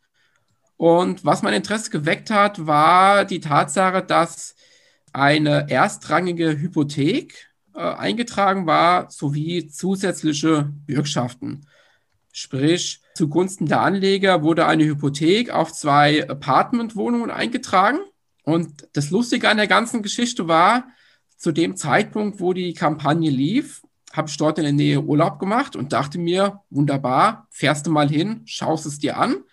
Und 0.77 1.25
was 1.25 1.41
mein 1.41 1.53
Interesse 1.53 1.89
geweckt 1.89 2.29
hat, 2.29 2.67
war 2.67 3.25
die 3.25 3.39
Tatsache, 3.39 4.03
dass 4.03 4.55
eine 5.11 5.69
erstrangige 5.69 6.59
Hypothek 6.59 7.49
äh, 7.73 7.79
eingetragen 7.79 8.67
war, 8.67 9.09
sowie 9.09 9.67
zusätzliche 9.67 10.71
Bürgschaften. 10.85 11.65
Sprich, 12.31 13.01
zugunsten 13.15 13.65
der 13.65 13.81
Anleger 13.81 14.43
wurde 14.43 14.67
eine 14.67 14.85
Hypothek 14.85 15.49
auf 15.49 15.73
zwei 15.73 16.29
Apartmentwohnungen 16.29 17.31
eingetragen. 17.31 17.99
Und 18.43 18.87
das 18.93 19.09
Lustige 19.09 19.49
an 19.49 19.57
der 19.57 19.67
ganzen 19.67 20.01
Geschichte 20.03 20.47
war, 20.47 20.87
zu 21.35 21.51
dem 21.51 21.75
Zeitpunkt, 21.75 22.39
wo 22.39 22.53
die 22.53 22.73
Kampagne 22.73 23.29
lief, 23.29 23.81
habe 24.13 24.27
ich 24.29 24.37
dort 24.37 24.57
in 24.57 24.63
der 24.63 24.73
Nähe 24.73 25.01
Urlaub 25.01 25.39
gemacht 25.39 25.75
und 25.75 25.93
dachte 25.93 26.17
mir, 26.17 26.61
wunderbar, 26.69 27.47
fährst 27.51 27.85
du 27.85 27.91
mal 27.91 28.09
hin, 28.09 28.41
schaust 28.45 28.85
es 28.85 28.99
dir 28.99 29.17
an. 29.17 29.43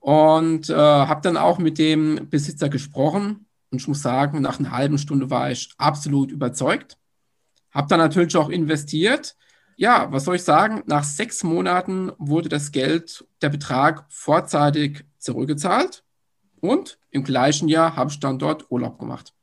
Und 0.00 0.70
äh, 0.70 0.74
habe 0.74 1.20
dann 1.22 1.36
auch 1.36 1.58
mit 1.58 1.78
dem 1.78 2.28
Besitzer 2.30 2.68
gesprochen. 2.68 3.46
Und 3.70 3.80
ich 3.80 3.88
muss 3.88 4.02
sagen, 4.02 4.40
nach 4.40 4.58
einer 4.58 4.70
halben 4.70 4.98
Stunde 4.98 5.30
war 5.30 5.50
ich 5.50 5.70
absolut 5.76 6.30
überzeugt. 6.30 6.96
Habe 7.70 7.88
dann 7.88 7.98
natürlich 7.98 8.36
auch 8.36 8.48
investiert. 8.48 9.36
Ja, 9.76 10.10
was 10.10 10.24
soll 10.24 10.36
ich 10.36 10.44
sagen? 10.44 10.82
Nach 10.86 11.04
sechs 11.04 11.44
Monaten 11.44 12.10
wurde 12.18 12.48
das 12.48 12.72
Geld, 12.72 13.24
der 13.42 13.50
Betrag 13.50 14.06
vorzeitig 14.08 15.04
zurückgezahlt. 15.18 16.04
Und 16.60 16.98
im 17.10 17.22
gleichen 17.22 17.68
Jahr 17.68 17.94
habe 17.94 18.10
ich 18.10 18.18
dann 18.18 18.38
dort 18.38 18.70
Urlaub 18.70 18.98
gemacht. 18.98 19.34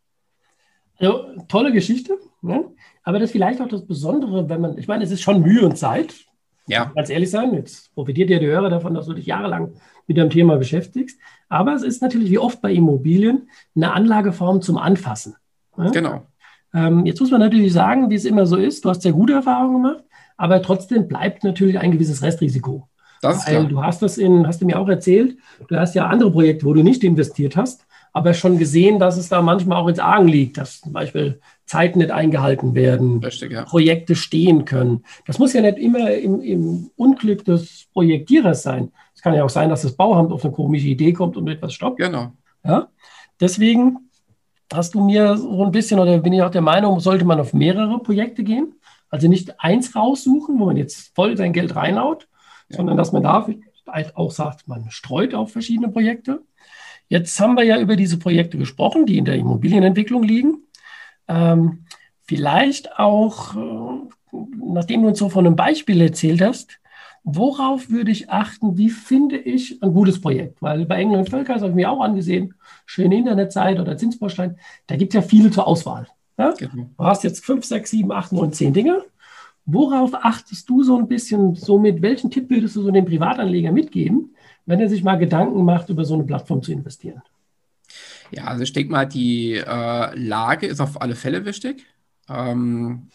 Also, 0.97 1.45
tolle 1.47 1.71
Geschichte. 1.71 2.17
Ne? 2.41 2.73
Aber 3.05 3.19
das 3.19 3.29
ist 3.29 3.31
vielleicht 3.31 3.61
auch 3.61 3.67
das 3.67 3.85
Besondere, 3.85 4.49
wenn 4.49 4.59
man, 4.59 4.77
ich 4.77 4.87
meine, 4.87 5.03
es 5.03 5.11
ist 5.11 5.21
schon 5.21 5.41
Mühe 5.41 5.63
und 5.63 5.77
Zeit. 5.77 6.13
Ja. 6.67 6.91
Ganz 6.95 7.11
ehrlich 7.11 7.29
sein, 7.29 7.53
jetzt 7.53 7.93
profitiert 7.93 8.31
ja 8.31 8.39
der 8.39 8.49
Hörer 8.49 8.69
davon, 8.71 8.95
dass 8.95 9.05
du 9.05 9.13
dich 9.13 9.27
jahrelang 9.27 9.73
mit 10.07 10.17
dem 10.17 10.31
Thema 10.31 10.57
beschäftigst. 10.57 11.19
Aber 11.47 11.73
es 11.73 11.83
ist 11.83 12.01
natürlich 12.01 12.31
wie 12.31 12.39
oft 12.39 12.61
bei 12.61 12.73
Immobilien 12.73 13.47
eine 13.75 13.93
Anlageform 13.93 14.61
zum 14.61 14.79
Anfassen. 14.79 15.35
Ne? 15.77 15.91
Genau. 15.93 16.23
Ähm, 16.73 17.05
jetzt 17.05 17.19
muss 17.19 17.29
man 17.29 17.41
natürlich 17.41 17.71
sagen, 17.71 18.09
wie 18.09 18.15
es 18.15 18.25
immer 18.25 18.47
so 18.47 18.57
ist, 18.57 18.83
du 18.83 18.89
hast 18.89 19.03
sehr 19.03 19.13
gute 19.13 19.33
Erfahrungen 19.33 19.83
gemacht, 19.83 20.03
aber 20.35 20.61
trotzdem 20.63 21.07
bleibt 21.07 21.43
natürlich 21.43 21.79
ein 21.79 21.91
gewisses 21.91 22.23
Restrisiko. 22.23 22.89
Das 23.21 23.37
ist 23.37 23.47
Weil 23.47 23.59
klar. 23.59 23.65
du 23.67 23.83
hast 23.83 24.01
das 24.01 24.17
in, 24.17 24.47
hast 24.47 24.61
du 24.61 24.65
mir 24.65 24.79
auch 24.79 24.89
erzählt, 24.89 25.37
du 25.67 25.77
hast 25.77 25.93
ja 25.93 26.07
andere 26.07 26.31
Projekte, 26.31 26.65
wo 26.65 26.73
du 26.73 26.83
nicht 26.83 27.03
investiert 27.03 27.55
hast, 27.55 27.85
aber 28.15 28.33
schon 28.33 28.57
gesehen, 28.57 28.97
dass 28.97 29.17
es 29.17 29.27
da 29.27 29.41
manchmal 29.41 29.77
auch 29.77 29.89
ins 29.89 29.99
Argen 29.99 30.29
liegt, 30.29 30.57
dass 30.57 30.79
zum 30.79 30.93
Beispiel 30.93 31.41
Zeiten 31.65 31.99
nicht 31.99 32.11
eingehalten 32.11 32.73
werden, 32.73 33.21
Richtig, 33.21 33.51
ja. 33.51 33.65
Projekte 33.65 34.15
stehen 34.15 34.63
können. 34.63 35.03
Das 35.27 35.37
muss 35.37 35.51
ja 35.51 35.59
nicht 35.59 35.77
immer 35.77 36.11
im, 36.11 36.39
im, 36.39 36.91
Unglück 36.95 37.43
des 37.43 37.87
Projektierers 37.91 38.63
sein. 38.63 38.93
Es 39.13 39.21
kann 39.21 39.33
ja 39.33 39.43
auch 39.43 39.49
sein, 39.49 39.67
dass 39.67 39.81
das 39.81 39.97
Bauamt 39.97 40.31
auf 40.31 40.45
eine 40.45 40.53
komische 40.53 40.87
Idee 40.87 41.11
kommt 41.11 41.35
und 41.35 41.45
etwas 41.49 41.73
stoppt. 41.73 41.97
Genau. 41.97 42.31
Ja? 42.63 42.87
Deswegen 43.41 44.09
hast 44.73 44.95
du 44.95 45.03
mir 45.03 45.35
so 45.35 45.65
ein 45.65 45.73
bisschen, 45.73 45.99
oder 45.99 46.17
bin 46.19 46.31
ich 46.31 46.41
auch 46.41 46.51
der 46.51 46.61
Meinung, 46.61 47.01
sollte 47.01 47.25
man 47.25 47.41
auf 47.41 47.53
mehrere 47.53 47.99
Projekte 47.99 48.45
gehen? 48.45 48.75
Also 49.09 49.27
nicht 49.27 49.59
eins 49.59 49.93
raussuchen, 49.93 50.57
wo 50.57 50.67
man 50.67 50.77
jetzt 50.77 51.13
voll 51.15 51.35
sein 51.35 51.51
Geld 51.51 51.75
reinhaut, 51.75 52.29
ja. 52.69 52.77
sondern 52.77 52.95
dass 52.95 53.11
man 53.11 53.23
da 53.23 53.45
auch 54.13 54.31
sagt, 54.31 54.69
man 54.69 54.89
streut 54.89 55.33
auf 55.35 55.51
verschiedene 55.51 55.89
Projekte. 55.89 56.43
Jetzt 57.07 57.39
haben 57.39 57.55
wir 57.55 57.63
ja 57.63 57.79
über 57.79 57.95
diese 57.95 58.17
Projekte 58.17 58.57
gesprochen, 58.57 59.05
die 59.05 59.17
in 59.17 59.25
der 59.25 59.35
Immobilienentwicklung 59.35 60.23
liegen. 60.23 60.63
Ähm, 61.27 61.85
vielleicht 62.23 62.97
auch, 62.97 63.55
äh, 63.55 64.37
nachdem 64.57 65.03
du 65.03 65.09
uns 65.09 65.19
so 65.19 65.29
von 65.29 65.45
einem 65.45 65.55
Beispiel 65.55 66.01
erzählt 66.01 66.41
hast, 66.41 66.79
worauf 67.23 67.89
würde 67.89 68.11
ich 68.11 68.29
achten, 68.29 68.77
wie 68.77 68.89
finde 68.89 69.37
ich 69.37 69.81
ein 69.81 69.93
gutes 69.93 70.21
Projekt? 70.21 70.61
Weil 70.61 70.85
bei 70.85 70.97
Engel 70.97 71.19
und 71.19 71.29
Völker, 71.29 71.53
das 71.53 71.63
habe 71.63 71.71
ich 71.71 71.75
mir 71.75 71.91
auch 71.91 72.01
angesehen, 72.01 72.53
schöne 72.85 73.17
Internetseite 73.17 73.81
oder 73.81 73.97
Zinsbaustein, 73.97 74.57
da 74.87 74.95
gibt 74.95 75.13
es 75.13 75.15
ja 75.15 75.27
viele 75.27 75.49
zur 75.49 75.67
Auswahl. 75.67 76.07
Ja? 76.37 76.51
Genau. 76.51 76.89
Du 76.97 77.03
hast 77.03 77.23
jetzt 77.23 77.43
fünf, 77.43 77.65
sechs, 77.65 77.89
sieben, 77.89 78.11
acht, 78.11 78.31
neun, 78.31 78.53
zehn 78.53 78.73
Dinge. 78.73 79.03
Worauf 79.65 80.13
achtest 80.13 80.69
du 80.69 80.83
so 80.83 80.97
ein 80.97 81.07
bisschen, 81.07 81.55
so 81.55 81.79
mit 81.79 82.03
welchen 82.03 82.29
Tipp 82.29 82.51
würdest 82.51 82.75
du 82.75 82.83
so 82.83 82.91
dem 82.91 83.05
Privatanleger 83.05 83.71
mitgeben, 83.71 84.34
wenn 84.65 84.79
er 84.79 84.89
sich 84.89 85.03
mal 85.03 85.17
Gedanken 85.17 85.63
macht, 85.63 85.89
über 85.89 86.05
so 86.05 86.15
eine 86.15 86.23
Plattform 86.23 86.61
zu 86.61 86.71
investieren? 86.71 87.21
Ja, 88.31 88.45
also 88.45 88.63
ich 88.63 88.73
denke 88.73 88.91
mal, 88.91 89.05
die 89.05 89.53
äh, 89.53 90.15
Lage 90.15 90.67
ist 90.67 90.79
auf 90.79 91.01
alle 91.01 91.15
Fälle 91.15 91.45
wichtig. 91.45 91.85
Ähm, 92.27 93.09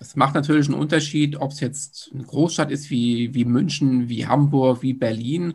es 0.00 0.16
macht 0.16 0.34
natürlich 0.34 0.66
einen 0.66 0.78
Unterschied, 0.78 1.36
ob 1.36 1.52
es 1.52 1.60
jetzt 1.60 2.10
eine 2.12 2.24
Großstadt 2.24 2.70
ist 2.70 2.90
wie, 2.90 3.32
wie 3.34 3.44
München, 3.44 4.08
wie 4.08 4.26
Hamburg, 4.26 4.82
wie 4.82 4.92
Berlin 4.92 5.54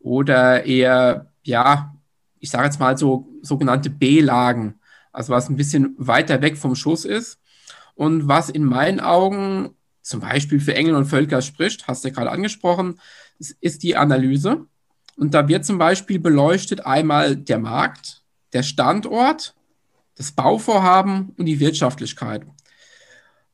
oder 0.00 0.64
eher, 0.64 1.30
ja, 1.44 1.94
ich 2.40 2.50
sage 2.50 2.64
jetzt 2.64 2.80
mal 2.80 2.98
so 2.98 3.28
sogenannte 3.42 3.90
B-Lagen, 3.90 4.80
also 5.12 5.32
was 5.32 5.48
ein 5.48 5.56
bisschen 5.56 5.94
weiter 5.98 6.42
weg 6.42 6.56
vom 6.56 6.74
Schuss 6.74 7.04
ist 7.04 7.38
und 7.94 8.26
was 8.26 8.50
in 8.50 8.64
meinen 8.64 8.98
Augen 8.98 9.76
zum 10.00 10.20
Beispiel 10.20 10.58
für 10.58 10.74
Engel 10.74 10.96
und 10.96 11.04
Völker 11.04 11.42
spricht, 11.42 11.86
hast 11.86 12.02
du 12.02 12.08
ja 12.08 12.14
gerade 12.14 12.32
angesprochen, 12.32 12.98
ist 13.60 13.82
die 13.82 13.96
Analyse. 13.96 14.66
Und 15.16 15.34
da 15.34 15.48
wird 15.48 15.64
zum 15.64 15.78
Beispiel 15.78 16.18
beleuchtet 16.18 16.86
einmal 16.86 17.36
der 17.36 17.58
Markt, 17.58 18.22
der 18.52 18.62
Standort, 18.62 19.54
das 20.14 20.32
Bauvorhaben 20.32 21.34
und 21.36 21.46
die 21.46 21.60
Wirtschaftlichkeit. 21.60 22.46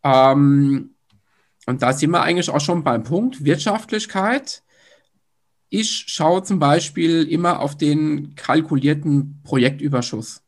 Ähm, 0.03 0.95
und 1.67 1.83
da 1.83 1.93
sind 1.93 2.11
wir 2.11 2.23
eigentlich 2.23 2.51
auch 2.51 2.61
schon 2.61 2.85
beim 2.85 3.03
Punkt 3.03 3.45
Wirtschaftlichkeit. 3.45 4.63
Ich 5.69 6.05
schaue 6.09 6.43
zum 6.43 6.59
Beispiel 6.59 7.25
immer 7.25 7.61
auf 7.61 7.77
den 7.77 8.35
kalkulierten 8.35 9.43
Projektüberschuss. 9.43 10.43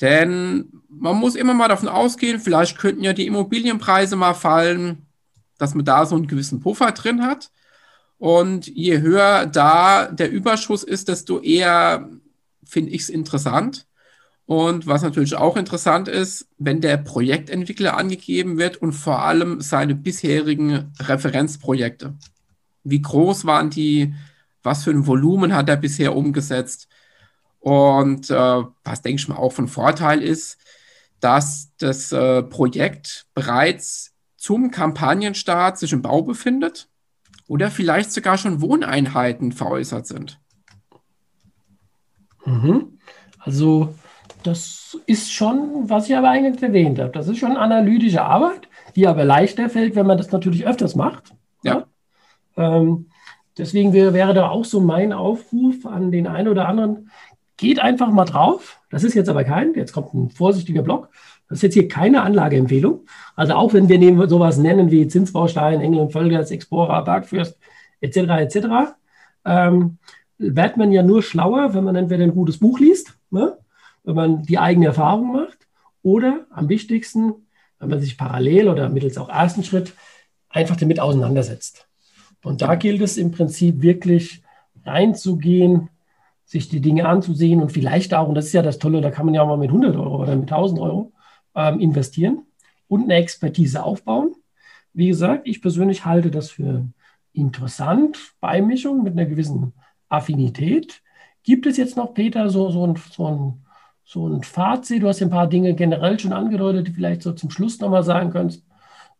Denn 0.00 0.82
man 0.88 1.16
muss 1.16 1.34
immer 1.34 1.54
mal 1.54 1.68
davon 1.68 1.88
ausgehen, 1.88 2.40
vielleicht 2.40 2.78
könnten 2.78 3.04
ja 3.04 3.12
die 3.12 3.26
Immobilienpreise 3.26 4.16
mal 4.16 4.34
fallen, 4.34 5.06
dass 5.58 5.74
man 5.74 5.84
da 5.84 6.06
so 6.06 6.16
einen 6.16 6.26
gewissen 6.26 6.60
Puffer 6.60 6.92
drin 6.92 7.22
hat. 7.22 7.50
Und 8.20 8.66
je 8.66 9.00
höher 9.00 9.46
da 9.46 10.04
der 10.08 10.30
Überschuss 10.30 10.82
ist, 10.82 11.08
desto 11.08 11.40
eher 11.40 12.06
finde 12.62 12.90
ich 12.90 13.00
es 13.00 13.08
interessant. 13.08 13.86
Und 14.44 14.86
was 14.86 15.00
natürlich 15.00 15.36
auch 15.36 15.56
interessant 15.56 16.06
ist, 16.06 16.46
wenn 16.58 16.82
der 16.82 16.98
Projektentwickler 16.98 17.96
angegeben 17.96 18.58
wird 18.58 18.76
und 18.76 18.92
vor 18.92 19.22
allem 19.22 19.62
seine 19.62 19.94
bisherigen 19.94 20.92
Referenzprojekte. 21.00 22.12
Wie 22.84 23.00
groß 23.00 23.46
waren 23.46 23.70
die? 23.70 24.12
Was 24.62 24.84
für 24.84 24.90
ein 24.90 25.06
Volumen 25.06 25.54
hat 25.54 25.70
er 25.70 25.78
bisher 25.78 26.14
umgesetzt? 26.14 26.88
Und 27.58 28.28
äh, 28.28 28.62
was 28.84 29.00
denke 29.00 29.22
ich 29.22 29.28
mal 29.28 29.36
auch 29.36 29.54
von 29.54 29.66
Vorteil 29.66 30.22
ist, 30.22 30.58
dass 31.20 31.70
das 31.78 32.12
äh, 32.12 32.42
Projekt 32.42 33.28
bereits 33.32 34.12
zum 34.36 34.70
Kampagnenstart 34.70 35.78
sich 35.78 35.94
im 35.94 36.02
Bau 36.02 36.20
befindet 36.20 36.89
oder 37.50 37.68
vielleicht 37.68 38.12
sogar 38.12 38.38
schon 38.38 38.60
Wohneinheiten 38.60 39.50
veräußert 39.50 40.06
sind. 40.06 40.38
Mhm. 42.44 43.00
Also 43.40 43.92
das 44.44 44.96
ist 45.06 45.32
schon, 45.32 45.90
was 45.90 46.08
ich 46.08 46.16
aber 46.16 46.30
eigentlich 46.30 46.62
erwähnt 46.62 47.00
habe. 47.00 47.10
Das 47.10 47.26
ist 47.26 47.38
schon 47.38 47.56
analytische 47.56 48.22
Arbeit, 48.22 48.68
die 48.94 49.08
aber 49.08 49.24
leichter 49.24 49.68
fällt, 49.68 49.96
wenn 49.96 50.06
man 50.06 50.16
das 50.16 50.30
natürlich 50.30 50.64
öfters 50.64 50.94
macht. 50.94 51.34
Ja. 51.64 51.86
ja? 52.56 52.76
Ähm, 52.76 53.06
deswegen 53.58 53.92
wäre, 53.92 54.14
wäre 54.14 54.32
da 54.32 54.48
auch 54.48 54.64
so 54.64 54.80
mein 54.80 55.12
Aufruf 55.12 55.86
an 55.86 56.12
den 56.12 56.28
einen 56.28 56.46
oder 56.46 56.68
anderen, 56.68 57.10
geht 57.56 57.80
einfach 57.80 58.12
mal 58.12 58.26
drauf. 58.26 58.80
Das 58.90 59.02
ist 59.02 59.14
jetzt 59.14 59.28
aber 59.28 59.42
kein, 59.42 59.74
jetzt 59.74 59.92
kommt 59.92 60.14
ein 60.14 60.30
vorsichtiger 60.30 60.82
Block. 60.82 61.08
Das 61.50 61.58
ist 61.58 61.62
jetzt 61.62 61.74
hier 61.74 61.88
keine 61.88 62.22
Anlageempfehlung. 62.22 63.00
Also 63.34 63.54
auch 63.54 63.74
wenn 63.74 63.88
wir 63.88 64.28
sowas 64.28 64.56
nennen 64.56 64.92
wie 64.92 65.08
Zinsbaustein, 65.08 65.80
Engel 65.80 66.00
und 66.00 66.12
Völkers, 66.12 66.52
Explorer, 66.52 67.04
Bergfürst 67.04 67.58
etc. 68.00 68.16
etc. 68.16 68.56
Ähm, 69.44 69.98
wird 70.38 70.76
man 70.76 70.92
ja 70.92 71.02
nur 71.02 71.22
schlauer, 71.22 71.74
wenn 71.74 71.84
man 71.84 71.96
entweder 71.96 72.22
ein 72.22 72.34
gutes 72.34 72.58
Buch 72.58 72.78
liest, 72.78 73.18
ne? 73.30 73.58
wenn 74.04 74.14
man 74.14 74.42
die 74.42 74.58
eigene 74.58 74.86
Erfahrung 74.86 75.32
macht, 75.32 75.58
oder 76.02 76.46
am 76.50 76.68
wichtigsten, 76.68 77.34
wenn 77.78 77.90
man 77.90 78.00
sich 78.00 78.16
parallel 78.16 78.68
oder 78.68 78.88
mittels 78.88 79.18
auch 79.18 79.28
ersten 79.28 79.64
Schritt 79.64 79.92
einfach 80.48 80.76
damit 80.76 81.00
auseinandersetzt. 81.00 81.88
Und 82.42 82.62
da 82.62 82.76
gilt 82.76 83.02
es 83.02 83.18
im 83.18 83.32
Prinzip 83.32 83.82
wirklich 83.82 84.42
reinzugehen, 84.86 85.90
sich 86.44 86.68
die 86.68 86.80
Dinge 86.80 87.06
anzusehen 87.06 87.60
und 87.60 87.70
vielleicht 87.70 88.14
auch, 88.14 88.28
und 88.28 88.34
das 88.34 88.46
ist 88.46 88.52
ja 88.54 88.62
das 88.62 88.78
Tolle, 88.78 89.00
da 89.00 89.10
kann 89.10 89.26
man 89.26 89.34
ja 89.34 89.42
auch 89.42 89.48
mal 89.48 89.58
mit 89.58 89.68
100 89.68 89.94
Euro 89.96 90.22
oder 90.22 90.36
mit 90.36 90.50
1000 90.50 90.80
Euro 90.80 91.12
ähm, 91.54 91.80
investieren 91.80 92.46
und 92.88 93.04
eine 93.04 93.14
Expertise 93.14 93.82
aufbauen. 93.82 94.34
Wie 94.92 95.08
gesagt, 95.08 95.46
ich 95.46 95.62
persönlich 95.62 96.04
halte 96.04 96.30
das 96.30 96.50
für 96.50 96.86
interessant, 97.32 98.18
Beimischung 98.40 99.02
mit 99.02 99.12
einer 99.12 99.26
gewissen 99.26 99.72
Affinität. 100.08 101.02
Gibt 101.42 101.66
es 101.66 101.76
jetzt 101.76 101.96
noch, 101.96 102.14
Peter, 102.14 102.50
so, 102.50 102.70
so, 102.70 102.86
ein, 102.86 102.96
so, 103.10 103.26
ein, 103.26 103.66
so 104.04 104.28
ein 104.28 104.42
Fazit? 104.42 105.02
Du 105.02 105.08
hast 105.08 105.22
ein 105.22 105.30
paar 105.30 105.46
Dinge 105.46 105.74
generell 105.74 106.18
schon 106.18 106.32
angedeutet, 106.32 106.88
die 106.88 106.92
vielleicht 106.92 107.22
so 107.22 107.32
zum 107.32 107.50
Schluss 107.50 107.80
nochmal 107.80 108.02
sagen 108.02 108.30
könntest. 108.30 108.64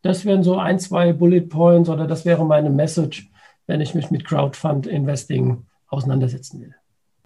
Das 0.03 0.25
wären 0.25 0.43
so 0.43 0.59
ein, 0.59 0.79
zwei 0.79 1.13
Bullet 1.13 1.43
Points 1.43 1.89
oder 1.89 2.07
das 2.07 2.25
wäre 2.25 2.45
meine 2.45 2.71
Message, 2.71 3.31
wenn 3.67 3.81
ich 3.81 3.95
mich 3.95 4.11
mit 4.11 4.25
Crowdfund 4.25 4.87
Investing 4.87 5.67
auseinandersetzen 5.89 6.61
will. 6.61 6.75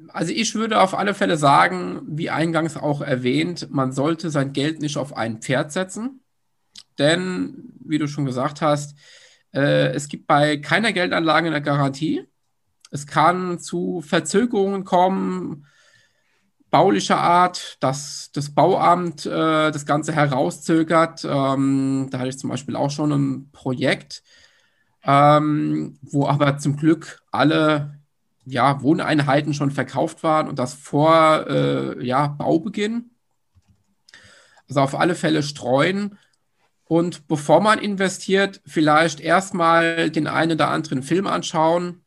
Also 0.08 0.32
ich 0.32 0.54
würde 0.54 0.80
auf 0.80 0.94
alle 0.94 1.14
Fälle 1.14 1.36
sagen, 1.36 2.02
wie 2.06 2.30
eingangs 2.30 2.76
auch 2.76 3.00
erwähnt, 3.00 3.68
man 3.70 3.92
sollte 3.92 4.30
sein 4.30 4.52
Geld 4.52 4.80
nicht 4.80 4.96
auf 4.96 5.16
ein 5.16 5.40
Pferd 5.40 5.72
setzen. 5.72 6.20
Denn, 6.98 7.72
wie 7.84 7.98
du 7.98 8.06
schon 8.06 8.24
gesagt 8.24 8.60
hast, 8.60 8.96
äh, 9.52 9.88
es 9.88 10.08
gibt 10.08 10.26
bei 10.26 10.58
keiner 10.58 10.92
Geldanlage 10.92 11.48
eine 11.48 11.62
Garantie. 11.62 12.26
Es 12.90 13.06
kann 13.06 13.58
zu 13.58 14.00
Verzögerungen 14.00 14.84
kommen 14.84 15.66
baulicher 16.74 17.18
Art, 17.18 17.76
dass 17.78 18.30
das 18.32 18.52
Bauamt 18.52 19.26
äh, 19.26 19.70
das 19.70 19.86
Ganze 19.86 20.12
herauszögert. 20.12 21.24
Ähm, 21.24 22.08
da 22.10 22.18
hatte 22.18 22.30
ich 22.30 22.38
zum 22.38 22.50
Beispiel 22.50 22.74
auch 22.74 22.90
schon 22.90 23.12
ein 23.12 23.50
Projekt, 23.52 24.24
ähm, 25.04 25.98
wo 26.02 26.26
aber 26.26 26.58
zum 26.58 26.76
Glück 26.76 27.22
alle 27.30 27.93
ja, 28.44 28.82
Wohneinheiten 28.82 29.54
schon 29.54 29.70
verkauft 29.70 30.22
waren 30.22 30.48
und 30.48 30.58
das 30.58 30.74
vor 30.74 31.46
äh, 31.48 32.04
ja, 32.04 32.28
Baubeginn. 32.28 33.10
Also 34.68 34.80
auf 34.80 34.94
alle 34.94 35.14
Fälle 35.14 35.42
streuen 35.42 36.18
und 36.84 37.26
bevor 37.28 37.60
man 37.60 37.78
investiert, 37.78 38.60
vielleicht 38.66 39.20
erstmal 39.20 40.10
den 40.10 40.26
einen 40.26 40.52
oder 40.52 40.70
anderen 40.70 41.02
Film 41.02 41.26
anschauen. 41.26 42.02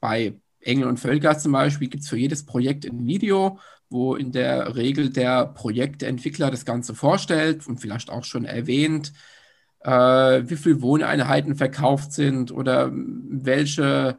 Bei 0.00 0.34
Engel 0.60 0.88
und 0.88 0.98
Völker 0.98 1.38
zum 1.38 1.52
Beispiel 1.52 1.88
gibt 1.88 2.02
es 2.02 2.08
für 2.08 2.16
jedes 2.16 2.44
Projekt 2.44 2.84
ein 2.84 3.06
Video, 3.06 3.58
wo 3.88 4.16
in 4.16 4.32
der 4.32 4.74
Regel 4.76 5.10
der 5.10 5.46
Projektentwickler 5.46 6.50
das 6.50 6.64
Ganze 6.64 6.94
vorstellt 6.94 7.66
und 7.68 7.80
vielleicht 7.80 8.10
auch 8.10 8.24
schon 8.24 8.44
erwähnt, 8.44 9.12
äh, 9.80 9.90
wie 9.90 10.56
viele 10.56 10.82
Wohneinheiten 10.82 11.54
verkauft 11.54 12.12
sind 12.12 12.50
oder 12.50 12.90
welche, 12.92 14.18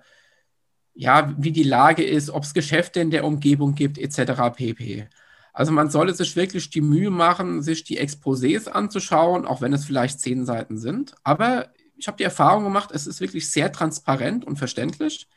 ja, 0.95 1.33
wie 1.37 1.51
die 1.51 1.63
Lage 1.63 2.03
ist, 2.03 2.29
ob 2.29 2.43
es 2.43 2.53
Geschäfte 2.53 3.01
in 3.01 3.11
der 3.11 3.25
Umgebung 3.25 3.75
gibt, 3.75 3.97
etc. 3.97 4.55
pp. 4.55 5.09
Also 5.53 5.71
man 5.71 5.89
sollte 5.89 6.13
sich 6.15 6.35
wirklich 6.35 6.69
die 6.69 6.81
Mühe 6.81 7.11
machen, 7.11 7.61
sich 7.61 7.83
die 7.83 7.99
Exposés 7.99 8.67
anzuschauen, 8.69 9.45
auch 9.45 9.61
wenn 9.61 9.73
es 9.73 9.85
vielleicht 9.85 10.19
zehn 10.21 10.45
Seiten 10.45 10.77
sind. 10.77 11.15
Aber 11.23 11.69
ich 11.97 12.07
habe 12.07 12.17
die 12.17 12.23
Erfahrung 12.23 12.63
gemacht, 12.63 12.91
es 12.93 13.07
ist 13.07 13.21
wirklich 13.21 13.49
sehr 13.51 13.71
transparent 13.71 14.45
und 14.45 14.57
verständlich. 14.57 15.27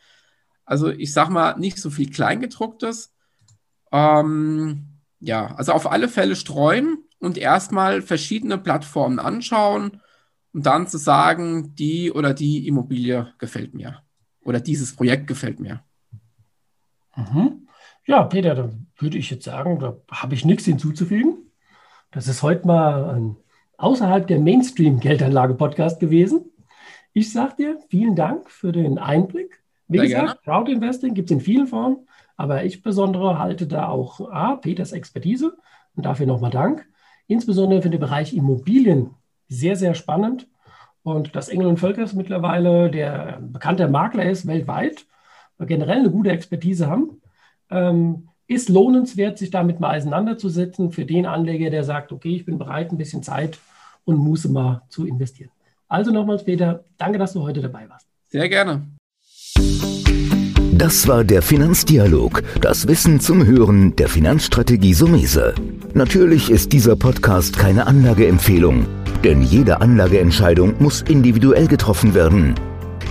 Also 0.65 0.91
ich 0.91 1.13
sage 1.13 1.33
mal, 1.33 1.57
nicht 1.59 1.79
so 1.79 1.91
viel 1.91 2.11
Kleingedrucktes. 2.11 3.15
Ähm, 3.93 5.01
ja, 5.21 5.55
also 5.57 5.73
auf 5.73 5.91
alle 5.91 6.09
Fälle 6.09 6.37
streuen 6.37 6.99
und 7.19 7.39
erstmal 7.39 8.03
verschiedene 8.03 8.59
Plattformen 8.59 9.19
anschauen 9.19 10.03
und 10.53 10.67
dann 10.67 10.87
zu 10.89 10.99
sagen, 10.99 11.75
die 11.75 12.13
oder 12.13 12.35
die 12.35 12.67
Immobilie 12.69 13.33
gefällt 13.39 13.75
mir 13.75 14.03
oder 14.49 14.61
dieses 14.61 14.97
Projekt 14.97 15.27
gefällt 15.27 15.61
mir. 15.61 15.83
Mhm. 17.15 17.69
Ja, 18.07 18.23
Peter, 18.25 18.55
da 18.55 18.71
würde 18.99 19.19
ich 19.19 19.31
jetzt 19.31 19.45
sagen, 19.45 19.79
da 19.79 19.99
habe 20.11 20.35
ich 20.35 20.47
nichts 20.47 20.65
hinzuzufügen. 20.65 21.53
Das 22.11 22.27
ist 22.27 22.43
heute 22.43 22.67
mal 22.67 23.11
ein 23.11 23.37
außerhalb 23.77 24.27
der 24.27 24.41
Mainstream-Geldanlage-Podcast 24.41 26.01
gewesen. 26.01 26.51
Ich 27.13 27.31
sage 27.31 27.57
dir 27.57 27.79
vielen 27.91 28.17
Dank 28.17 28.51
für 28.51 28.73
den 28.73 28.99
Einblick. 28.99 29.63
Wie 29.87 29.99
Sehr 29.99 30.23
gesagt, 30.23 30.45
Crowdinvesting 30.45 31.13
gibt 31.13 31.31
es 31.31 31.37
in 31.37 31.43
vielen 31.43 31.67
Formen, 31.67 32.09
aber 32.37 32.65
ich 32.65 32.83
besondere 32.83 33.39
halte 33.39 33.67
da 33.67 33.89
auch 33.89 34.21
A, 34.31 34.57
Peters 34.57 34.93
Expertise 34.93 35.57
und 35.95 36.07
dafür 36.07 36.27
nochmal 36.27 36.51
Dank. 36.51 36.89
Insbesondere 37.27 37.83
für 37.83 37.91
den 37.91 38.01
Bereich 38.01 38.35
Immobilien 38.35 39.11
sehr, 39.49 39.77
sehr 39.77 39.95
spannend. 39.95 40.49
Und 41.03 41.35
dass 41.35 41.49
Engel 41.49 41.67
und 41.67 41.79
Völkers 41.79 42.13
mittlerweile 42.13 42.91
der 42.91 43.39
bekannte 43.41 43.89
Makler 43.89 44.29
ist 44.29 44.47
weltweit, 44.47 45.07
generell 45.61 46.01
eine 46.01 46.11
gute 46.11 46.31
Expertise 46.31 46.89
haben 46.89 47.21
ähm, 47.71 48.29
ist 48.47 48.69
lohnenswert, 48.69 49.39
sich 49.39 49.51
damit 49.51 49.79
mal 49.81 49.97
auseinanderzusetzen 49.97 50.91
für 50.91 51.05
den 51.05 51.27
Anleger, 51.27 51.71
der 51.71 51.85
sagt, 51.85 52.13
okay, 52.13 52.35
ich 52.35 52.47
bin 52.47 52.59
bereit, 52.59 52.91
ein 52.91 52.99
bisschen 52.99 53.23
Zeit 53.23 53.59
und 54.05 54.17
Muße 54.17 54.49
mal 54.51 54.83
zu 54.89 55.07
investieren. 55.07 55.51
Also 55.87 56.11
nochmals, 56.11 56.45
Peter, 56.45 56.85
danke, 56.97 57.19
dass 57.19 57.35
du 57.35 57.43
heute 57.43 57.61
dabei 57.61 57.89
warst. 57.89 58.07
Sehr 58.29 58.49
gerne. 58.49 58.87
Das 60.73 61.09
war 61.09 61.25
der 61.25 61.43
Finanzdialog, 61.43 62.43
das 62.61 62.87
Wissen 62.87 63.21
zum 63.21 63.45
Hören 63.45 63.97
der 63.97 64.09
Finanzstrategie 64.09 64.95
Sumese. 64.95 65.55
Natürlich 65.93 66.51
ist 66.51 66.73
dieser 66.73 66.95
Podcast 66.95 67.59
keine 67.59 67.87
Anlageempfehlung, 67.87 68.87
denn 69.25 69.43
jede 69.43 69.81
Anlageentscheidung 69.81 70.75
muss 70.79 71.03
individuell 71.03 71.67
getroffen 71.67 72.15
werden. 72.15 72.55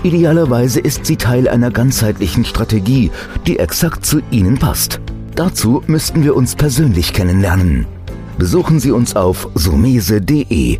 Idealerweise 0.04 0.80
ist 0.80 1.06
sie 1.06 1.18
Teil 1.18 1.48
einer 1.48 1.72
ganzheitlichen 1.72 2.46
Strategie, 2.46 3.12
die 3.46 3.60
exakt 3.60 4.06
zu 4.06 4.22
Ihnen 4.32 4.58
passt. 4.58 5.00
Dazu 5.36 5.84
müssten 5.88 6.24
wir 6.24 6.36
uns 6.36 6.56
persönlich 6.56 7.14
kennenlernen. 7.14 7.86
Besuchen 8.38 8.80
Sie 8.80 8.92
uns 8.92 9.16
auf 9.16 9.50
sumese.de 9.56 10.80